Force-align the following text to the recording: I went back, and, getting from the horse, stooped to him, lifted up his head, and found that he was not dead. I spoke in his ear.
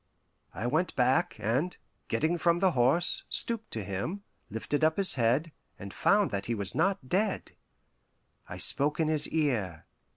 I 0.55 0.65
went 0.65 0.95
back, 0.95 1.35
and, 1.37 1.77
getting 2.07 2.39
from 2.39 2.57
the 2.57 2.71
horse, 2.71 3.23
stooped 3.29 3.69
to 3.73 3.83
him, 3.83 4.23
lifted 4.49 4.83
up 4.83 4.97
his 4.97 5.13
head, 5.13 5.51
and 5.77 5.93
found 5.93 6.31
that 6.31 6.47
he 6.47 6.55
was 6.55 6.73
not 6.73 7.07
dead. 7.07 7.51
I 8.49 8.57
spoke 8.57 8.99
in 8.99 9.09
his 9.09 9.27
ear. 9.27 9.85